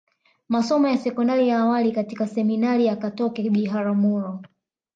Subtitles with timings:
[0.49, 4.41] Masomo ya sekondari ya awali katika Seminari ya Katoke Biharamulo